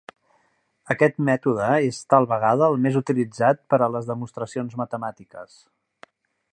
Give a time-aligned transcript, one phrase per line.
[0.93, 5.61] Aquest mètode és tal vegada el més utilitzat per a les demostracions matemàtiques.